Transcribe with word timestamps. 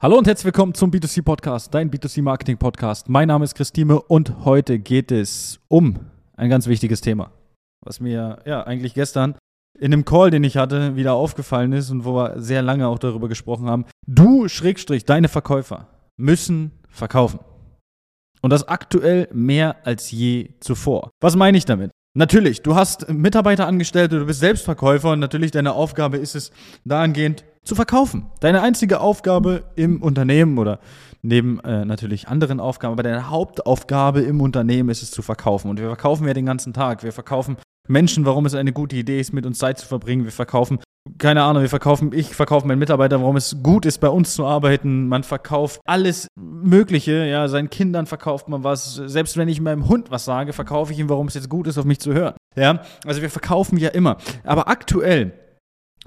Hallo 0.00 0.16
und 0.16 0.28
herzlich 0.28 0.44
willkommen 0.44 0.74
zum 0.74 0.92
B2C 0.92 1.24
Podcast, 1.24 1.74
dein 1.74 1.90
B2C 1.90 2.22
Marketing 2.22 2.56
Podcast. 2.56 3.08
Mein 3.08 3.26
Name 3.26 3.44
ist 3.44 3.56
Christine 3.56 4.00
und 4.00 4.44
heute 4.44 4.78
geht 4.78 5.10
es 5.10 5.58
um 5.66 5.98
ein 6.36 6.48
ganz 6.48 6.68
wichtiges 6.68 7.00
Thema, 7.00 7.32
was 7.84 7.98
mir 7.98 8.38
ja 8.46 8.62
eigentlich 8.62 8.94
gestern 8.94 9.34
in 9.76 9.92
einem 9.92 10.04
Call, 10.04 10.30
den 10.30 10.44
ich 10.44 10.56
hatte, 10.56 10.94
wieder 10.94 11.14
aufgefallen 11.14 11.72
ist 11.72 11.90
und 11.90 12.04
wo 12.04 12.14
wir 12.14 12.40
sehr 12.40 12.62
lange 12.62 12.86
auch 12.86 13.00
darüber 13.00 13.28
gesprochen 13.28 13.68
haben. 13.68 13.86
Du, 14.06 14.46
Schrägstrich, 14.46 15.04
deine 15.04 15.26
Verkäufer 15.26 15.88
müssen 16.16 16.70
verkaufen. 16.88 17.40
Und 18.40 18.50
das 18.50 18.68
aktuell 18.68 19.28
mehr 19.32 19.84
als 19.84 20.12
je 20.12 20.50
zuvor. 20.60 21.10
Was 21.20 21.34
meine 21.34 21.58
ich 21.58 21.64
damit? 21.64 21.90
Natürlich, 22.14 22.62
du 22.62 22.74
hast 22.74 23.08
Mitarbeiter 23.10 23.66
angestellt, 23.66 24.12
du 24.12 24.24
bist 24.24 24.40
Selbstverkäufer 24.40 25.12
und 25.12 25.20
natürlich 25.20 25.50
deine 25.50 25.74
Aufgabe 25.74 26.16
ist 26.16 26.34
es 26.34 26.50
dahingehend 26.84 27.44
zu 27.62 27.74
verkaufen. 27.74 28.26
Deine 28.40 28.62
einzige 28.62 29.00
Aufgabe 29.00 29.64
im 29.76 30.02
Unternehmen 30.02 30.58
oder 30.58 30.80
neben 31.22 31.60
äh, 31.60 31.84
natürlich 31.84 32.26
anderen 32.28 32.60
Aufgaben, 32.60 32.92
aber 32.92 33.02
deine 33.02 33.30
Hauptaufgabe 33.30 34.22
im 34.22 34.40
Unternehmen 34.40 34.88
ist 34.88 35.02
es 35.02 35.10
zu 35.10 35.22
verkaufen. 35.22 35.70
Und 35.70 35.78
wir 35.78 35.86
verkaufen 35.86 36.26
ja 36.26 36.34
den 36.34 36.46
ganzen 36.46 36.72
Tag. 36.72 37.02
Wir 37.02 37.12
verkaufen 37.12 37.56
Menschen, 37.86 38.24
warum 38.24 38.46
es 38.46 38.54
eine 38.54 38.72
gute 38.72 38.96
Idee 38.96 39.20
ist, 39.20 39.32
mit 39.32 39.46
uns 39.46 39.58
Zeit 39.58 39.78
zu 39.78 39.86
verbringen. 39.86 40.24
Wir 40.24 40.32
verkaufen 40.32 40.78
keine 41.18 41.42
Ahnung, 41.42 41.62
wir 41.62 41.68
verkaufen, 41.68 42.12
ich 42.12 42.34
verkaufe 42.34 42.66
meinen 42.66 42.78
Mitarbeitern, 42.78 43.22
warum 43.22 43.36
es 43.36 43.56
gut 43.62 43.86
ist, 43.86 43.98
bei 43.98 44.08
uns 44.08 44.34
zu 44.34 44.44
arbeiten. 44.44 45.08
Man 45.08 45.22
verkauft 45.22 45.80
alles 45.84 46.28
Mögliche, 46.36 47.24
ja, 47.26 47.48
seinen 47.48 47.70
Kindern 47.70 48.06
verkauft 48.06 48.48
man 48.48 48.64
was. 48.64 48.94
Selbst 48.94 49.36
wenn 49.36 49.48
ich 49.48 49.60
meinem 49.60 49.88
Hund 49.88 50.10
was 50.10 50.24
sage, 50.24 50.52
verkaufe 50.52 50.92
ich 50.92 50.98
ihm, 50.98 51.08
warum 51.08 51.28
es 51.28 51.34
jetzt 51.34 51.48
gut 51.48 51.66
ist, 51.66 51.78
auf 51.78 51.84
mich 51.84 52.00
zu 52.00 52.12
hören. 52.12 52.34
Ja, 52.56 52.82
also 53.06 53.22
wir 53.22 53.30
verkaufen 53.30 53.78
ja 53.78 53.90
immer. 53.90 54.18
Aber 54.44 54.68
aktuell 54.68 55.32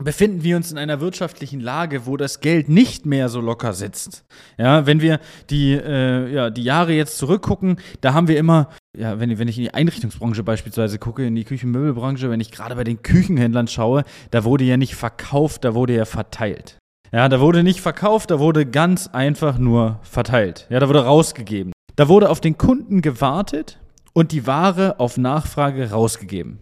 befinden 0.04 0.44
wir 0.44 0.56
uns 0.56 0.72
in 0.72 0.78
einer 0.78 1.00
wirtschaftlichen 1.00 1.59
Lage, 1.59 2.06
wo 2.06 2.18
das 2.18 2.40
Geld 2.40 2.70
nicht 2.70 3.06
mehr 3.06 3.30
so 3.30 3.42
locker 3.42 3.73
sitzt. 3.73 4.26
Ja, 4.58 4.86
wenn 4.86 5.02
wir 5.02 5.20
die, 5.50 5.73
äh, 5.73 6.34
ja, 6.34 6.50
die 6.50 6.64
Jahre 6.64 6.94
jetzt 6.94 7.18
zurückgucken, 7.18 7.78
da 8.02 8.14
haben 8.14 8.28
wir 8.28 8.38
immer, 8.38 8.70
ja, 8.97 9.20
wenn, 9.20 9.38
wenn 9.38 9.47
ich 9.47 9.58
in 9.58 9.64
die 9.64 9.73
Einrichtungsbranche 9.73 10.44
beispielsweise 10.44 11.00
gucke, 11.00 11.25
in 11.25 11.36
die 11.36 11.45
Küchenmöbelbranche, 11.45 12.30
wenn 12.30 12.42
ich 12.42 12.52
gerade 12.52 12.75
bei 12.75 12.84
den 12.84 13.02
Küchenhändlern 13.02 13.67
schaue, 13.67 14.03
da 14.31 14.44
wurde 14.44 14.66
ja 14.66 14.78
nicht 14.78 14.95
verkauft, 14.95 15.64
da 15.64 15.73
wurde 15.73 15.95
ja 15.95 16.06
verteilt. 16.06 16.78
Ja, 17.14 17.28
da 17.30 17.39
wurde 17.39 17.64
nicht 17.64 17.81
verkauft, 17.81 18.31
da 18.31 18.39
wurde 18.39 18.66
ganz 18.66 19.08
einfach 19.08 19.58
nur 19.58 20.00
verteilt. 20.02 20.67
Ja, 20.69 20.80
da 20.80 20.88
wurde 20.88 21.03
rausgegeben. 21.03 21.73
Da 21.95 22.08
wurde 22.08 22.30
auf 22.30 22.39
den 22.39 22.58
Kunden 22.58 23.02
gewartet 23.02 23.80
und 24.14 24.31
die 24.31 24.47
Ware 24.47 25.00
auf 25.00 25.17
Nachfrage 25.17 25.92
rausgegeben. 25.92 26.59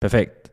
Perfekt. 0.00 0.52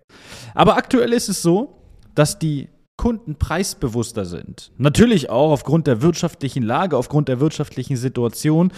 Aber 0.53 0.77
aktuell 0.77 1.13
ist 1.13 1.29
es 1.29 1.41
so, 1.41 1.81
dass 2.13 2.37
die 2.37 2.69
Kunden 2.97 3.35
preisbewusster 3.35 4.25
sind. 4.25 4.71
Natürlich 4.77 5.29
auch 5.29 5.51
aufgrund 5.51 5.87
der 5.87 6.01
wirtschaftlichen 6.01 6.63
Lage, 6.63 6.97
aufgrund 6.97 7.27
der 7.27 7.39
wirtschaftlichen 7.39 7.95
Situation. 7.95 8.73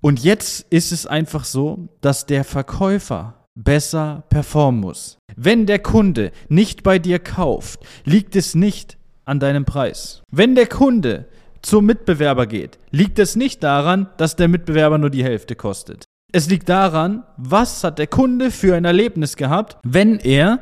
Und 0.00 0.22
jetzt 0.24 0.66
ist 0.70 0.92
es 0.92 1.06
einfach 1.06 1.44
so, 1.44 1.88
dass 2.00 2.26
der 2.26 2.44
Verkäufer 2.44 3.46
besser 3.54 4.24
performen 4.30 4.80
muss. 4.80 5.18
Wenn 5.36 5.66
der 5.66 5.78
Kunde 5.78 6.32
nicht 6.48 6.82
bei 6.82 6.98
dir 6.98 7.18
kauft, 7.18 7.80
liegt 8.04 8.36
es 8.36 8.54
nicht 8.54 8.96
an 9.24 9.40
deinem 9.40 9.64
Preis. 9.64 10.22
Wenn 10.30 10.54
der 10.54 10.66
Kunde 10.66 11.26
zum 11.62 11.84
Mitbewerber 11.84 12.46
geht, 12.46 12.78
liegt 12.90 13.18
es 13.18 13.36
nicht 13.36 13.62
daran, 13.62 14.08
dass 14.16 14.36
der 14.36 14.48
Mitbewerber 14.48 14.98
nur 14.98 15.10
die 15.10 15.24
Hälfte 15.24 15.54
kostet. 15.54 16.04
Es 16.32 16.48
liegt 16.48 16.68
daran, 16.68 17.24
was 17.36 17.84
hat 17.84 17.98
der 17.98 18.06
Kunde 18.06 18.50
für 18.50 18.76
ein 18.76 18.84
Erlebnis 18.84 19.36
gehabt, 19.36 19.76
wenn 19.82 20.18
er 20.20 20.60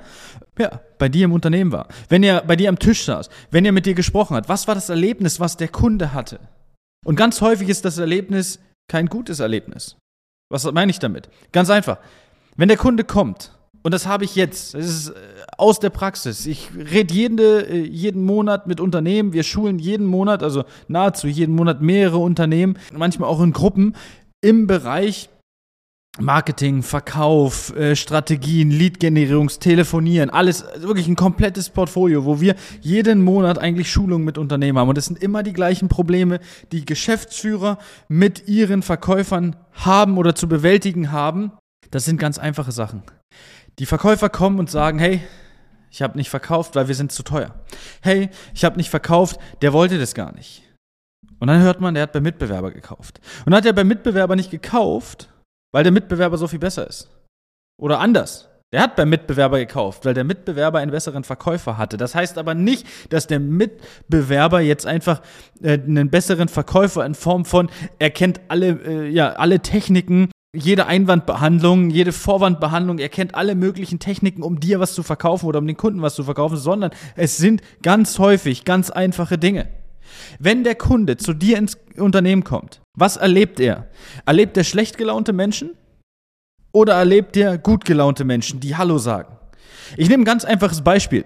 ja, 0.58 0.80
bei 0.98 1.08
dir 1.08 1.26
im 1.26 1.32
Unternehmen 1.32 1.70
war, 1.70 1.86
wenn 2.08 2.22
er 2.22 2.42
bei 2.42 2.56
dir 2.56 2.68
am 2.68 2.78
Tisch 2.78 3.04
saß, 3.04 3.28
wenn 3.50 3.64
er 3.64 3.72
mit 3.72 3.86
dir 3.86 3.94
gesprochen 3.94 4.34
hat. 4.34 4.48
Was 4.48 4.66
war 4.66 4.74
das 4.74 4.88
Erlebnis, 4.88 5.38
was 5.38 5.56
der 5.56 5.68
Kunde 5.68 6.12
hatte? 6.12 6.40
Und 7.04 7.16
ganz 7.16 7.40
häufig 7.40 7.68
ist 7.68 7.84
das 7.84 7.98
Erlebnis 7.98 8.58
kein 8.88 9.06
gutes 9.06 9.40
Erlebnis. 9.40 9.96
Was 10.50 10.70
meine 10.72 10.90
ich 10.90 10.98
damit? 10.98 11.28
Ganz 11.52 11.70
einfach. 11.70 11.98
Wenn 12.56 12.68
der 12.68 12.78
Kunde 12.78 13.04
kommt, 13.04 13.52
und 13.82 13.94
das 13.94 14.06
habe 14.06 14.24
ich 14.24 14.34
jetzt, 14.34 14.74
das 14.74 14.86
ist 14.86 15.08
äh, 15.10 15.14
aus 15.56 15.78
der 15.78 15.90
Praxis. 15.90 16.46
Ich 16.46 16.70
rede 16.74 17.14
jede, 17.14 17.68
äh, 17.68 17.78
jeden 17.78 18.24
Monat 18.24 18.66
mit 18.66 18.80
Unternehmen, 18.80 19.32
wir 19.32 19.44
schulen 19.44 19.78
jeden 19.78 20.06
Monat, 20.06 20.42
also 20.42 20.64
nahezu 20.88 21.28
jeden 21.28 21.54
Monat 21.54 21.80
mehrere 21.80 22.18
Unternehmen, 22.18 22.78
manchmal 22.92 23.28
auch 23.28 23.40
in 23.40 23.52
Gruppen 23.52 23.94
im 24.40 24.66
Bereich 24.66 25.30
Marketing, 26.20 26.82
Verkauf, 26.82 27.74
äh, 27.76 27.94
Strategien, 27.94 28.70
Lead-Generierungs, 28.70 29.58
Telefonieren, 29.58 30.30
alles, 30.30 30.64
wirklich 30.78 31.06
ein 31.06 31.16
komplettes 31.16 31.70
Portfolio, 31.70 32.24
wo 32.24 32.40
wir 32.40 32.56
jeden 32.80 33.22
Monat 33.22 33.58
eigentlich 33.58 33.90
Schulungen 33.90 34.24
mit 34.24 34.36
Unternehmen 34.36 34.78
haben. 34.78 34.88
Und 34.88 34.98
es 34.98 35.06
sind 35.06 35.22
immer 35.22 35.42
die 35.42 35.52
gleichen 35.52 35.88
Probleme, 35.88 36.40
die 36.72 36.84
Geschäftsführer 36.84 37.78
mit 38.08 38.48
ihren 38.48 38.82
Verkäufern 38.82 39.56
haben 39.72 40.18
oder 40.18 40.34
zu 40.34 40.48
bewältigen 40.48 41.12
haben. 41.12 41.52
Das 41.90 42.04
sind 42.04 42.18
ganz 42.18 42.38
einfache 42.38 42.72
Sachen. 42.72 43.02
Die 43.78 43.86
Verkäufer 43.86 44.28
kommen 44.28 44.58
und 44.58 44.70
sagen, 44.70 44.98
hey, 44.98 45.20
ich 45.90 46.02
habe 46.02 46.18
nicht 46.18 46.30
verkauft, 46.30 46.74
weil 46.74 46.88
wir 46.88 46.94
sind 46.94 47.12
zu 47.12 47.22
teuer. 47.22 47.54
Hey, 48.02 48.28
ich 48.54 48.64
habe 48.64 48.76
nicht 48.76 48.90
verkauft, 48.90 49.38
der 49.62 49.72
wollte 49.72 49.98
das 49.98 50.14
gar 50.14 50.34
nicht. 50.34 50.62
Und 51.38 51.46
dann 51.46 51.62
hört 51.62 51.80
man, 51.80 51.94
der 51.94 52.02
hat 52.02 52.12
beim 52.12 52.24
Mitbewerber 52.24 52.72
gekauft. 52.72 53.20
Und 53.46 53.54
hat 53.54 53.64
er 53.64 53.72
beim 53.72 53.86
Mitbewerber 53.86 54.34
nicht 54.34 54.50
gekauft, 54.50 55.28
weil 55.72 55.82
der 55.82 55.92
Mitbewerber 55.92 56.38
so 56.38 56.48
viel 56.48 56.58
besser 56.58 56.86
ist. 56.86 57.08
Oder 57.80 58.00
anders. 58.00 58.48
Der 58.72 58.82
hat 58.82 58.96
beim 58.96 59.08
Mitbewerber 59.08 59.58
gekauft, 59.58 60.04
weil 60.04 60.12
der 60.12 60.24
Mitbewerber 60.24 60.78
einen 60.78 60.90
besseren 60.90 61.24
Verkäufer 61.24 61.78
hatte. 61.78 61.96
Das 61.96 62.14
heißt 62.14 62.36
aber 62.36 62.54
nicht, 62.54 62.86
dass 63.08 63.26
der 63.26 63.40
Mitbewerber 63.40 64.60
jetzt 64.60 64.86
einfach 64.86 65.22
äh, 65.62 65.78
einen 65.78 66.10
besseren 66.10 66.48
Verkäufer 66.48 67.06
in 67.06 67.14
Form 67.14 67.46
von, 67.46 67.70
er 67.98 68.10
kennt 68.10 68.42
alle, 68.48 68.78
äh, 68.84 69.08
ja, 69.08 69.32
alle 69.32 69.60
Techniken, 69.60 70.30
jede 70.54 70.86
Einwandbehandlung, 70.86 71.88
jede 71.88 72.12
Vorwandbehandlung, 72.12 72.98
er 72.98 73.08
kennt 73.08 73.34
alle 73.34 73.54
möglichen 73.54 74.00
Techniken, 74.00 74.42
um 74.42 74.60
dir 74.60 74.80
was 74.80 74.94
zu 74.94 75.02
verkaufen 75.02 75.46
oder 75.46 75.60
um 75.60 75.66
den 75.66 75.76
Kunden 75.76 76.02
was 76.02 76.14
zu 76.14 76.24
verkaufen, 76.24 76.58
sondern 76.58 76.90
es 77.16 77.38
sind 77.38 77.62
ganz 77.82 78.18
häufig 78.18 78.64
ganz 78.66 78.90
einfache 78.90 79.38
Dinge. 79.38 79.68
Wenn 80.38 80.64
der 80.64 80.74
Kunde 80.74 81.16
zu 81.16 81.32
dir 81.32 81.56
ins 81.56 81.78
Unternehmen 81.96 82.44
kommt, 82.44 82.80
was 82.98 83.16
erlebt 83.16 83.60
er? 83.60 83.86
Erlebt 84.26 84.56
er 84.56 84.64
schlecht 84.64 84.98
gelaunte 84.98 85.32
Menschen 85.32 85.76
oder 86.72 86.94
erlebt 86.94 87.36
er 87.36 87.58
gut 87.58 87.84
gelaunte 87.84 88.24
Menschen, 88.24 88.60
die 88.60 88.76
Hallo 88.76 88.98
sagen? 88.98 89.36
Ich 89.96 90.08
nehme 90.08 90.22
ein 90.22 90.26
ganz 90.26 90.44
einfaches 90.44 90.82
Beispiel. 90.82 91.24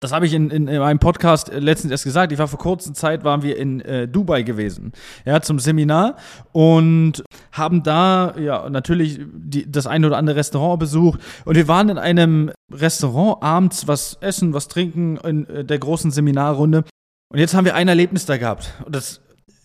Das 0.00 0.12
habe 0.12 0.26
ich 0.26 0.34
in, 0.34 0.50
in, 0.50 0.68
in, 0.68 0.82
einem 0.82 0.98
Podcast 0.98 1.50
letztens 1.54 1.90
erst 1.90 2.04
gesagt. 2.04 2.30
Ich 2.30 2.38
war 2.38 2.48
vor 2.48 2.58
kurzer 2.58 2.92
Zeit, 2.92 3.24
waren 3.24 3.42
wir 3.42 3.56
in 3.56 3.80
äh, 3.80 4.06
Dubai 4.06 4.42
gewesen, 4.42 4.92
ja, 5.24 5.40
zum 5.40 5.58
Seminar 5.58 6.16
und 6.52 7.24
haben 7.52 7.82
da 7.82 8.34
ja 8.38 8.68
natürlich 8.68 9.18
die, 9.32 9.70
das 9.70 9.86
eine 9.86 10.06
oder 10.06 10.18
andere 10.18 10.36
Restaurant 10.36 10.78
besucht. 10.78 11.20
Und 11.46 11.56
wir 11.56 11.66
waren 11.66 11.88
in 11.88 11.96
einem 11.96 12.52
Restaurant 12.70 13.42
abends 13.42 13.88
was 13.88 14.18
essen, 14.20 14.52
was 14.52 14.68
trinken 14.68 15.16
in 15.16 15.48
äh, 15.48 15.64
der 15.64 15.78
großen 15.78 16.10
Seminarrunde. 16.10 16.84
Und 17.32 17.38
jetzt 17.38 17.54
haben 17.54 17.64
wir 17.64 17.74
ein 17.74 17.88
Erlebnis 17.88 18.26
da 18.26 18.36
gehabt. 18.36 18.74
Und 18.84 18.94
das 18.94 19.22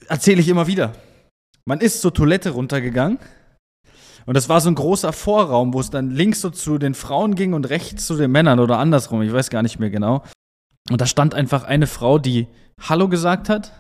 erzähle 0.07 0.40
ich 0.40 0.47
immer 0.47 0.66
wieder. 0.66 0.94
Man 1.66 1.79
ist 1.79 2.01
zur 2.01 2.13
Toilette 2.13 2.51
runtergegangen. 2.51 3.19
Und 4.25 4.35
das 4.35 4.49
war 4.49 4.61
so 4.61 4.69
ein 4.69 4.75
großer 4.75 5.13
Vorraum, 5.13 5.73
wo 5.73 5.79
es 5.79 5.89
dann 5.89 6.11
links 6.11 6.41
so 6.41 6.49
zu 6.49 6.77
den 6.77 6.94
Frauen 6.94 7.35
ging 7.35 7.53
und 7.53 7.69
rechts 7.69 8.05
zu 8.05 8.16
den 8.16 8.31
Männern 8.31 8.59
oder 8.59 8.77
andersrum. 8.77 9.22
Ich 9.22 9.33
weiß 9.33 9.49
gar 9.49 9.63
nicht 9.63 9.79
mehr 9.79 9.89
genau. 9.89 10.23
Und 10.89 11.01
da 11.01 11.05
stand 11.05 11.33
einfach 11.33 11.63
eine 11.63 11.88
Frau, 11.88 12.19
die 12.19 12.47
Hallo 12.79 13.07
gesagt 13.07 13.49
hat 13.49 13.72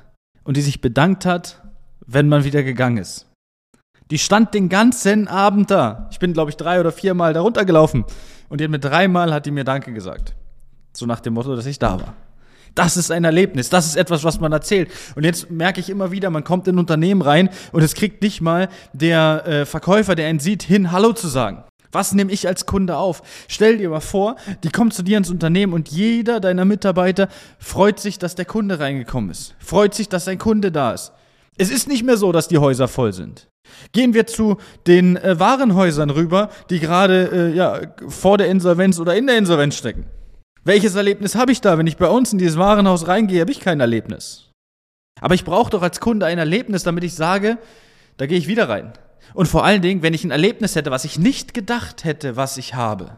und 0.43 0.57
die 0.57 0.61
sich 0.61 0.81
bedankt 0.81 1.25
hat, 1.25 1.61
wenn 2.05 2.27
man 2.27 2.43
wieder 2.43 2.63
gegangen 2.63 2.97
ist. 2.97 3.27
Die 4.09 4.17
stand 4.17 4.53
den 4.53 4.67
ganzen 4.67 5.27
Abend 5.27 5.71
da. 5.71 6.09
Ich 6.11 6.19
bin, 6.19 6.33
glaube 6.33 6.51
ich, 6.51 6.57
drei 6.57 6.79
oder 6.79 6.91
viermal 6.91 7.33
da 7.33 7.41
runtergelaufen. 7.41 8.03
Und 8.49 8.59
die 8.59 8.65
hat 8.65 8.71
mir 8.71 8.79
dreimal 8.79 9.33
hat 9.33 9.45
die 9.45 9.51
mir 9.51 9.63
Danke 9.63 9.93
gesagt. 9.93 10.35
So 10.93 11.05
nach 11.05 11.21
dem 11.21 11.33
Motto, 11.33 11.55
dass 11.55 11.65
ich 11.65 11.79
da 11.79 12.01
war. 12.01 12.13
Das 12.75 12.95
ist 12.95 13.11
ein 13.11 13.23
Erlebnis, 13.23 13.69
das 13.69 13.85
ist 13.85 13.97
etwas, 13.97 14.23
was 14.23 14.39
man 14.39 14.51
erzählt. 14.51 14.89
Und 15.15 15.25
jetzt 15.25 15.51
merke 15.51 15.79
ich 15.79 15.89
immer 15.89 16.11
wieder, 16.11 16.29
man 16.29 16.43
kommt 16.43 16.67
in 16.67 16.75
ein 16.75 16.79
Unternehmen 16.79 17.21
rein 17.21 17.49
und 17.71 17.81
es 17.81 17.95
kriegt 17.95 18.21
nicht 18.21 18.41
mal 18.41 18.69
der 18.93 19.45
äh, 19.45 19.65
Verkäufer, 19.65 20.15
der 20.15 20.27
einen 20.27 20.39
sieht, 20.39 20.63
hin, 20.63 20.91
Hallo 20.91 21.11
zu 21.13 21.27
sagen. 21.27 21.63
Was 21.91 22.13
nehme 22.13 22.31
ich 22.31 22.47
als 22.47 22.65
Kunde 22.65 22.95
auf? 22.95 23.21
Stell 23.49 23.77
dir 23.77 23.89
mal 23.89 23.99
vor, 23.99 24.37
die 24.63 24.69
kommt 24.69 24.93
zu 24.93 25.03
dir 25.03 25.17
ins 25.17 25.29
Unternehmen 25.29 25.73
und 25.73 25.89
jeder 25.89 26.39
deiner 26.39 26.63
Mitarbeiter 26.63 27.27
freut 27.59 27.99
sich, 27.99 28.17
dass 28.17 28.35
der 28.35 28.45
Kunde 28.45 28.79
reingekommen 28.79 29.29
ist. 29.29 29.55
Freut 29.59 29.93
sich, 29.93 30.07
dass 30.07 30.27
ein 30.29 30.37
Kunde 30.37 30.71
da 30.71 30.93
ist. 30.93 31.11
Es 31.57 31.69
ist 31.69 31.89
nicht 31.89 32.03
mehr 32.03 32.15
so, 32.15 32.31
dass 32.31 32.47
die 32.47 32.57
Häuser 32.59 32.87
voll 32.87 33.11
sind. 33.11 33.49
Gehen 33.91 34.13
wir 34.13 34.25
zu 34.25 34.57
den 34.87 35.17
äh, 35.17 35.39
Warenhäusern 35.39 36.09
rüber, 36.09 36.49
die 36.69 36.79
gerade 36.79 37.51
äh, 37.51 37.55
ja, 37.55 37.81
vor 38.07 38.37
der 38.37 38.47
Insolvenz 38.47 38.99
oder 38.99 39.15
in 39.15 39.27
der 39.27 39.37
Insolvenz 39.37 39.75
stecken. 39.75 40.05
Welches 40.63 40.93
Erlebnis 40.93 41.35
habe 41.35 41.51
ich 41.51 41.61
da? 41.61 41.77
Wenn 41.77 41.87
ich 41.87 41.97
bei 41.97 42.07
uns 42.07 42.31
in 42.31 42.37
dieses 42.37 42.57
Warenhaus 42.57 43.07
reingehe, 43.07 43.41
habe 43.41 43.51
ich 43.51 43.59
kein 43.59 43.79
Erlebnis. 43.79 44.51
Aber 45.19 45.33
ich 45.33 45.43
brauche 45.43 45.71
doch 45.71 45.81
als 45.81 45.99
Kunde 45.99 46.27
ein 46.27 46.37
Erlebnis, 46.37 46.83
damit 46.83 47.03
ich 47.03 47.15
sage, 47.15 47.57
da 48.17 48.27
gehe 48.27 48.37
ich 48.37 48.47
wieder 48.47 48.69
rein. 48.69 48.93
Und 49.33 49.47
vor 49.47 49.65
allen 49.65 49.81
Dingen, 49.81 50.03
wenn 50.03 50.13
ich 50.13 50.23
ein 50.23 50.31
Erlebnis 50.31 50.75
hätte, 50.75 50.91
was 50.91 51.05
ich 51.05 51.17
nicht 51.17 51.53
gedacht 51.53 52.03
hätte, 52.03 52.35
was 52.35 52.57
ich 52.57 52.75
habe 52.75 53.17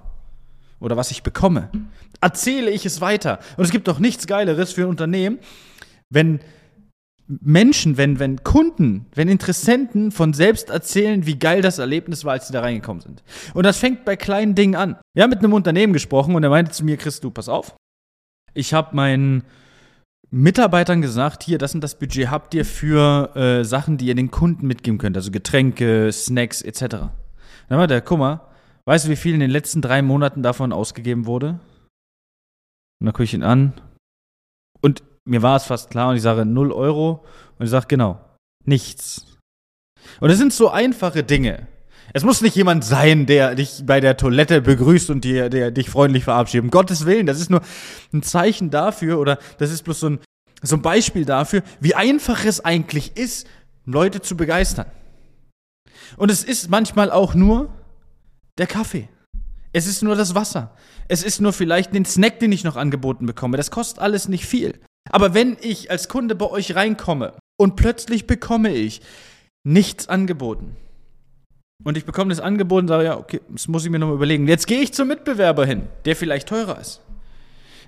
oder 0.80 0.96
was 0.96 1.12
ich 1.12 1.24
bekomme, 1.24 1.70
erzähle 2.22 2.72
ich 2.72 2.86
es 2.86 3.02
weiter. 3.02 3.40
Und 3.58 3.66
es 3.66 3.72
gibt 3.72 3.88
doch 3.88 4.00
nichts 4.00 4.28
Geileres 4.28 4.72
für 4.72 4.84
ein 4.84 4.90
Unternehmen, 4.90 5.40
wenn 6.10 6.40
Menschen, 7.28 7.98
wenn, 7.98 8.20
wenn 8.20 8.44
Kunden, 8.44 9.06
wenn 9.16 9.30
Interessenten 9.30 10.12
von 10.12 10.34
selbst 10.34 10.70
erzählen, 10.70 11.26
wie 11.26 11.40
geil 11.40 11.62
das 11.62 11.80
Erlebnis 11.80 12.26
war, 12.26 12.34
als 12.34 12.48
sie 12.48 12.54
da 12.54 12.62
reingekommen 12.62 13.02
sind. 13.02 13.24
Und 13.54 13.66
das 13.66 13.78
fängt 13.78 14.06
bei 14.06 14.16
kleinen 14.16 14.56
Dingen 14.56 14.76
an. 14.76 14.98
Wir 15.14 15.24
haben 15.24 15.30
mit 15.30 15.40
einem 15.40 15.54
Unternehmen 15.54 15.94
gesprochen 15.94 16.36
und 16.36 16.44
er 16.44 16.50
meinte 16.50 16.72
zu 16.72 16.84
mir, 16.84 16.98
Chris, 16.98 17.22
du, 17.22 17.32
pass 17.32 17.50
auf. 17.50 17.76
Ich 18.54 18.74
habe 18.74 18.96
meinen 18.96 19.44
Mitarbeitern 20.32 21.02
gesagt, 21.02 21.44
hier, 21.44 21.58
das 21.58 21.76
und 21.76 21.82
das 21.82 21.98
Budget 21.98 22.30
habt 22.30 22.54
ihr 22.54 22.66
für 22.66 23.36
äh, 23.36 23.64
Sachen, 23.64 23.98
die 23.98 24.08
ihr 24.08 24.16
den 24.16 24.32
Kunden 24.32 24.68
mitgeben 24.68 24.98
könnt, 24.98 25.16
also 25.16 25.32
Getränke, 25.32 26.12
Snacks 26.12 26.62
etc. 26.62 26.80
Dann 27.70 27.80
war 27.80 27.88
der, 27.88 28.02
guck 28.02 28.20
mal, 28.20 28.42
weißt 28.86 29.06
du, 29.06 29.10
wie 29.10 29.16
viel 29.16 29.34
in 29.34 29.40
den 29.40 29.52
letzten 29.52 29.82
drei 29.82 30.02
Monaten 30.02 30.44
davon 30.44 30.74
ausgegeben 30.74 31.26
wurde? 31.26 31.60
Und 33.00 33.06
dann 33.06 33.14
gucke 33.14 33.24
ich 33.24 33.34
ihn 33.34 33.44
an. 33.44 33.74
Und 34.82 35.04
mir 35.26 35.42
war 35.42 35.56
es 35.56 35.64
fast 35.64 35.90
klar 35.90 36.10
und 36.10 36.16
ich 36.16 36.22
sage 36.22 36.46
0 36.46 36.72
Euro 36.72 37.24
und 37.58 37.66
ich 37.66 37.72
sage 37.72 37.88
genau, 37.88 38.20
nichts. 38.66 39.38
Und 40.20 40.30
es 40.30 40.38
sind 40.38 40.54
so 40.54 40.70
einfache 40.70 41.24
Dinge. 41.24 41.68
Es 42.12 42.24
muss 42.24 42.42
nicht 42.42 42.56
jemand 42.56 42.84
sein, 42.84 43.26
der 43.26 43.56
dich 43.56 43.84
bei 43.86 44.00
der 44.00 44.18
Toilette 44.18 44.62
begrüßt 44.62 45.10
und 45.10 45.24
dir, 45.24 45.50
der 45.50 45.72
dich 45.72 45.90
freundlich 45.90 46.26
verabschiedet. 46.26 46.66
Um 46.66 46.72
Gottes 46.72 47.06
Willen, 47.06 47.26
das 47.26 47.40
ist 47.40 47.50
nur 47.50 47.62
ein 48.12 48.22
Zeichen 48.22 48.70
dafür 48.70 49.20
oder 49.20 49.40
das 49.58 49.72
ist 49.72 49.84
bloß 49.84 50.00
so 50.00 50.10
ein, 50.10 50.20
so 50.62 50.76
ein 50.76 50.82
Beispiel 50.82 51.26
dafür, 51.26 51.64
wie 51.80 51.96
einfach 51.96 52.44
es 52.46 52.64
eigentlich 52.64 53.18
ist, 53.18 53.48
Leute 53.86 54.22
zu 54.22 54.36
begeistern. 54.36 54.88
Und 56.18 56.30
es 56.30 56.44
ist 56.44 56.70
manchmal 56.70 57.10
auch 57.10 57.34
nur 57.34 57.74
der 58.58 58.68
Kaffee. 58.68 59.10
Es 59.72 59.88
ist 59.88 60.04
nur 60.04 60.16
das 60.16 60.36
Wasser. 60.36 60.76
Es 61.08 61.24
ist 61.24 61.42
nur 61.42 61.54
vielleicht 61.54 61.94
den 61.94 62.06
Snack, 62.06 62.40
den 62.40 62.52
ich 62.52 62.64
noch 62.64 62.76
angeboten 62.76 63.26
bekomme. 63.26 63.58
Das 63.58 63.72
kostet 63.72 64.00
alles 64.00 64.28
nicht 64.28 64.46
viel. 64.46 64.80
Aber 65.10 65.34
wenn 65.34 65.58
ich 65.62 65.92
als 65.92 66.08
Kunde 66.08 66.36
bei 66.36 66.50
euch 66.50 66.76
reinkomme 66.76 67.34
und 67.60 67.76
plötzlich 67.76 68.26
bekomme 68.28 68.74
ich 68.74 69.02
nichts 69.66 70.08
angeboten 70.08 70.76
und 71.84 71.98
ich 71.98 72.06
bekomme 72.06 72.30
das 72.30 72.40
Angebot 72.40 72.84
und 72.84 72.88
sage, 72.88 73.04
ja, 73.06 73.18
okay, 73.18 73.42
das 73.50 73.68
muss 73.68 73.84
ich 73.84 73.92
mir 73.92 74.00
nochmal 74.00 74.16
überlegen. 74.16 74.48
Jetzt 74.48 74.68
gehe 74.68 74.82
ich 74.82 74.94
zum 74.94 75.08
Mitbewerber 75.08 75.66
hin, 75.66 75.88
der 76.06 76.16
vielleicht 76.16 76.48
teurer 76.48 76.80
ist, 76.80 77.02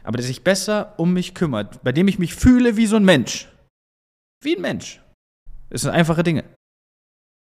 aber 0.03 0.17
der 0.17 0.25
sich 0.25 0.43
besser 0.43 0.93
um 0.97 1.13
mich 1.13 1.33
kümmert, 1.33 1.83
bei 1.83 1.91
dem 1.91 2.07
ich 2.07 2.19
mich 2.19 2.35
fühle 2.35 2.77
wie 2.77 2.87
so 2.87 2.97
ein 2.97 3.05
Mensch. 3.05 3.49
Wie 4.43 4.55
ein 4.55 4.61
Mensch. 4.61 5.01
Das 5.69 5.81
sind 5.81 5.91
einfache 5.91 6.23
Dinge. 6.23 6.43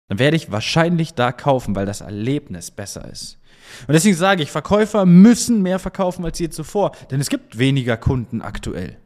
Dann 0.10 0.20
werde 0.20 0.36
ich 0.36 0.52
wahrscheinlich 0.52 1.14
da 1.14 1.32
kaufen, 1.32 1.76
weil 1.76 1.86
das 1.86 2.02
Erlebnis 2.02 2.72
besser 2.72 3.10
ist. 3.10 3.40
Und 3.88 3.94
deswegen 3.94 4.16
sage 4.16 4.44
ich, 4.44 4.52
Verkäufer 4.52 5.06
müssen 5.06 5.62
mehr 5.62 5.80
verkaufen 5.80 6.26
als 6.26 6.38
je 6.38 6.50
zuvor, 6.50 6.92
denn 7.10 7.22
es 7.22 7.30
gibt 7.30 7.58
weniger 7.58 7.98
Kunden 7.98 8.42
aktuell. 8.42 8.98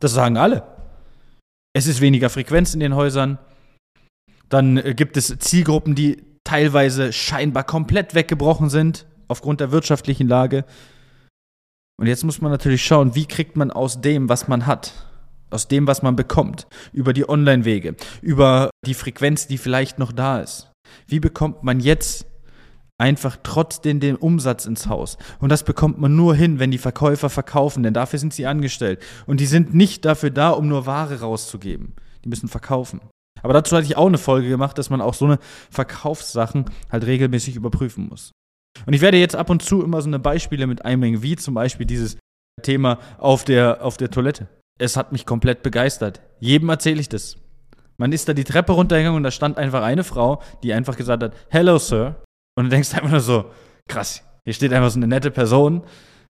Das 0.00 0.12
sagen 0.12 0.36
alle. 0.36 0.62
Es 1.74 1.86
ist 1.86 2.00
weniger 2.00 2.30
Frequenz 2.30 2.74
in 2.74 2.80
den 2.80 2.94
Häusern. 2.94 3.38
Dann 4.48 4.76
äh, 4.76 4.94
gibt 4.94 5.16
es 5.16 5.36
Zielgruppen, 5.38 5.94
die 5.94 6.22
teilweise 6.44 7.12
scheinbar 7.12 7.64
komplett 7.64 8.14
weggebrochen 8.14 8.70
sind 8.70 9.06
aufgrund 9.28 9.60
der 9.60 9.72
wirtschaftlichen 9.72 10.28
Lage. 10.28 10.64
Und 11.98 12.06
jetzt 12.06 12.24
muss 12.24 12.40
man 12.40 12.52
natürlich 12.52 12.84
schauen, 12.84 13.14
wie 13.14 13.26
kriegt 13.26 13.56
man 13.56 13.70
aus 13.70 14.00
dem, 14.00 14.28
was 14.28 14.48
man 14.48 14.66
hat, 14.66 14.92
aus 15.50 15.66
dem, 15.66 15.86
was 15.86 16.02
man 16.02 16.14
bekommt, 16.14 16.66
über 16.92 17.12
die 17.12 17.28
Online-Wege, 17.28 17.96
über 18.20 18.70
die 18.86 18.94
Frequenz, 18.94 19.46
die 19.46 19.58
vielleicht 19.58 19.98
noch 19.98 20.12
da 20.12 20.40
ist. 20.40 20.70
Wie 21.06 21.20
bekommt 21.20 21.62
man 21.62 21.80
jetzt 21.80 22.26
einfach 22.98 23.36
trotzdem 23.42 24.00
den 24.00 24.16
Umsatz 24.16 24.66
ins 24.66 24.86
Haus. 24.86 25.18
Und 25.38 25.50
das 25.50 25.64
bekommt 25.64 25.98
man 25.98 26.16
nur 26.16 26.34
hin, 26.34 26.58
wenn 26.58 26.70
die 26.70 26.78
Verkäufer 26.78 27.28
verkaufen, 27.28 27.82
denn 27.82 27.94
dafür 27.94 28.18
sind 28.18 28.32
sie 28.32 28.46
angestellt. 28.46 29.02
Und 29.26 29.40
die 29.40 29.46
sind 29.46 29.74
nicht 29.74 30.04
dafür 30.04 30.30
da, 30.30 30.50
um 30.50 30.68
nur 30.68 30.86
Ware 30.86 31.20
rauszugeben. 31.20 31.94
Die 32.24 32.28
müssen 32.28 32.48
verkaufen. 32.48 33.00
Aber 33.42 33.52
dazu 33.52 33.76
hatte 33.76 33.86
ich 33.86 33.96
auch 33.96 34.06
eine 34.06 34.18
Folge 34.18 34.48
gemacht, 34.48 34.78
dass 34.78 34.90
man 34.90 35.00
auch 35.00 35.14
so 35.14 35.26
eine 35.26 35.38
Verkaufssachen 35.70 36.64
halt 36.90 37.06
regelmäßig 37.06 37.56
überprüfen 37.56 38.08
muss. 38.08 38.32
Und 38.86 38.92
ich 38.92 39.00
werde 39.00 39.18
jetzt 39.18 39.36
ab 39.36 39.50
und 39.50 39.62
zu 39.62 39.82
immer 39.82 40.00
so 40.02 40.08
eine 40.08 40.18
Beispiele 40.18 40.66
mit 40.66 40.84
einbringen, 40.84 41.22
wie 41.22 41.36
zum 41.36 41.54
Beispiel 41.54 41.86
dieses 41.86 42.16
Thema 42.62 42.98
auf 43.18 43.44
der, 43.44 43.84
auf 43.84 43.96
der 43.96 44.10
Toilette. 44.10 44.48
Es 44.78 44.96
hat 44.96 45.12
mich 45.12 45.26
komplett 45.26 45.62
begeistert. 45.62 46.20
Jedem 46.40 46.68
erzähle 46.68 47.00
ich 47.00 47.08
das. 47.08 47.36
Man 47.98 48.12
ist 48.12 48.28
da 48.28 48.34
die 48.34 48.44
Treppe 48.44 48.72
runtergegangen 48.72 49.16
und 49.16 49.22
da 49.22 49.30
stand 49.30 49.56
einfach 49.56 49.82
eine 49.82 50.04
Frau, 50.04 50.42
die 50.62 50.74
einfach 50.74 50.96
gesagt 50.96 51.22
hat, 51.22 51.34
Hello, 51.48 51.78
Sir. 51.78 52.22
Und 52.56 52.64
du 52.64 52.70
denkst 52.70 52.94
einfach 52.94 53.10
nur 53.10 53.20
so, 53.20 53.52
krass, 53.88 54.24
hier 54.44 54.54
steht 54.54 54.72
einfach 54.72 54.90
so 54.90 54.98
eine 54.98 55.06
nette 55.06 55.30
Person 55.30 55.84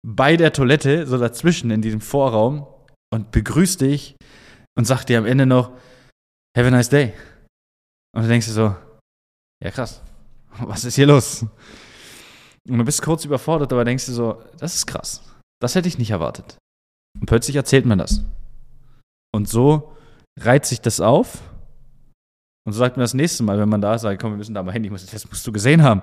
bei 0.06 0.36
der 0.36 0.52
Toilette, 0.52 1.06
so 1.06 1.18
dazwischen 1.18 1.70
in 1.70 1.82
diesem 1.82 2.00
Vorraum 2.00 2.66
und 3.12 3.30
begrüßt 3.30 3.80
dich 3.80 4.16
und 4.76 4.84
sagt 4.84 5.08
dir 5.08 5.18
am 5.18 5.26
Ende 5.26 5.46
noch, 5.46 5.70
have 6.56 6.66
a 6.66 6.70
nice 6.70 6.88
day. 6.88 7.12
Und 8.14 8.22
du 8.22 8.28
denkst 8.28 8.46
dir 8.46 8.52
so, 8.52 8.76
ja 9.62 9.70
krass, 9.70 10.02
was 10.60 10.84
ist 10.84 10.96
hier 10.96 11.06
los? 11.06 11.46
Und 12.68 12.78
du 12.78 12.84
bist 12.84 13.02
kurz 13.02 13.24
überfordert, 13.24 13.72
aber 13.72 13.84
denkst 13.84 14.06
dir 14.06 14.12
so, 14.12 14.42
das 14.58 14.74
ist 14.74 14.86
krass. 14.86 15.22
Das 15.60 15.74
hätte 15.74 15.88
ich 15.88 15.98
nicht 15.98 16.10
erwartet. 16.10 16.56
Und 17.18 17.26
plötzlich 17.26 17.56
erzählt 17.56 17.86
man 17.86 17.98
das. 17.98 18.24
Und 19.34 19.48
so 19.48 19.96
reiht 20.38 20.66
sich 20.66 20.80
das 20.80 21.00
auf 21.00 21.40
und 22.64 22.72
so 22.72 22.78
sagt 22.78 22.96
man 22.96 23.02
das 23.02 23.14
nächste 23.14 23.42
Mal, 23.42 23.58
wenn 23.58 23.68
man 23.68 23.80
da 23.80 23.98
sagt, 23.98 24.20
komm, 24.20 24.32
wir 24.32 24.36
müssen 24.36 24.54
da 24.54 24.62
mal 24.62 24.72
hin, 24.72 24.84
ich 24.84 24.90
muss, 24.90 25.04
das 25.04 25.28
musst 25.28 25.46
du 25.46 25.52
gesehen 25.52 25.82
haben. 25.82 26.02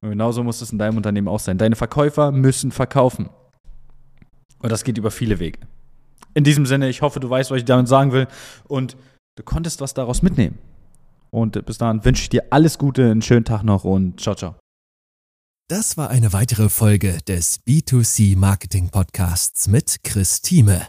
Und 0.00 0.10
genauso 0.10 0.42
muss 0.44 0.60
es 0.60 0.72
in 0.72 0.78
deinem 0.78 0.96
Unternehmen 0.96 1.28
auch 1.28 1.40
sein. 1.40 1.58
Deine 1.58 1.76
Verkäufer 1.76 2.32
müssen 2.32 2.70
verkaufen. 2.70 3.28
Und 4.60 4.70
das 4.70 4.84
geht 4.84 4.98
über 4.98 5.10
viele 5.10 5.38
Wege. 5.38 5.58
In 6.34 6.44
diesem 6.44 6.64
Sinne, 6.64 6.88
ich 6.88 7.02
hoffe, 7.02 7.18
du 7.18 7.28
weißt, 7.28 7.50
was 7.50 7.58
ich 7.58 7.64
damit 7.64 7.88
sagen 7.88 8.12
will 8.12 8.28
und 8.68 8.96
du 9.36 9.42
konntest 9.42 9.80
was 9.80 9.94
daraus 9.94 10.22
mitnehmen. 10.22 10.58
Und 11.30 11.64
bis 11.66 11.78
dahin 11.78 12.04
wünsche 12.04 12.22
ich 12.22 12.28
dir 12.28 12.44
alles 12.50 12.78
Gute, 12.78 13.10
einen 13.10 13.22
schönen 13.22 13.44
Tag 13.44 13.62
noch 13.62 13.84
und 13.84 14.20
ciao, 14.20 14.34
ciao. 14.34 14.54
Das 15.68 15.96
war 15.96 16.10
eine 16.10 16.32
weitere 16.32 16.68
Folge 16.68 17.18
des 17.28 17.64
B2C 17.64 18.36
Marketing 18.36 18.90
Podcasts 18.90 19.68
mit 19.68 20.02
Chris 20.02 20.40
Thieme. 20.40 20.88